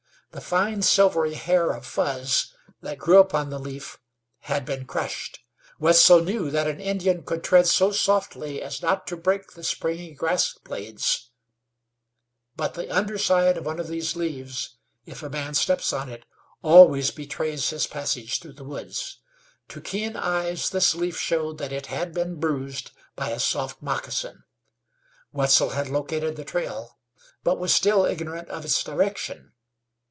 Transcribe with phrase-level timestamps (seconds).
[0.33, 3.97] The fine, silvery hair of fuzz that grew upon the leaf
[4.39, 5.41] had been crushed.
[5.77, 10.13] Wetzel knew that an Indian could tread so softly as not to break the springy
[10.13, 11.31] grass blades,
[12.55, 16.23] but the under side of one of these leaves, if a man steps on it,
[16.61, 19.19] always betrays his passage through the woods.
[19.67, 24.45] To keen eyes this leaf showed that it had been bruised by a soft moccasin.
[25.33, 26.97] Wetzel had located the trail,
[27.43, 29.51] but was still ignorant of its direction.